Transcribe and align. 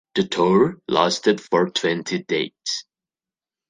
The 0.15 0.23
toured 0.23 0.81
lasted 0.87 1.39
for 1.39 1.69
twenty 1.69 2.23
dates. 2.23 2.85